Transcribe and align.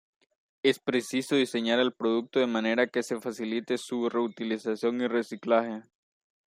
Es 0.63 0.79
preciso 0.79 1.35
diseñar 1.35 1.77
el 1.77 1.93
producto 1.93 2.39
de 2.39 2.47
manera 2.47 2.87
que 2.87 3.03
se 3.03 3.21
facilite 3.21 3.77
su 3.77 4.09
reutilización 4.09 4.99
y 4.99 5.07
reciclaje. 5.07 5.83